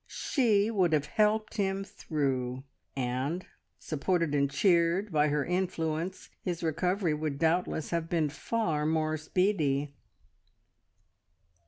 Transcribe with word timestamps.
She 0.07 0.71
would 0.71 0.93
have 0.93 1.05
"helped 1.05 1.57
him 1.57 1.83
through" 1.83 2.63
and, 2.97 3.45
supported 3.77 4.33
and 4.33 4.49
cheered 4.49 5.11
by 5.11 5.27
her 5.27 5.45
influence, 5.45 6.31
his 6.41 6.63
recovery 6.63 7.13
would 7.13 7.37
doubtless 7.37 7.91
have 7.91 8.09
been 8.09 8.27
far 8.31 8.87
more 8.87 9.15
speedy. 9.15 9.93